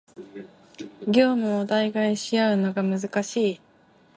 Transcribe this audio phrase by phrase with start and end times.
[1.03, 3.61] 業務を代替し合うのが難しい